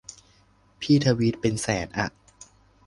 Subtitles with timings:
[0.81, 2.07] พี่ทวีตเป็นแสนอะ